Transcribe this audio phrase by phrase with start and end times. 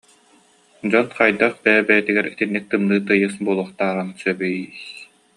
[0.89, 4.57] Дьон хайдах бэйэ-бэйэтигэр итинник тымныы тыйыс буолуохтарын сөбүй